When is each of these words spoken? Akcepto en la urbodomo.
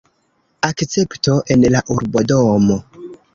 Akcepto 0.67 1.35
en 1.57 1.67
la 1.75 1.83
urbodomo. 1.97 2.79